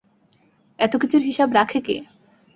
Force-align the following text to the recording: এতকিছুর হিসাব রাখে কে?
এতকিছুর 0.79 1.21
হিসাব 1.21 1.49
রাখে 1.51 1.79
কে? 1.81 1.95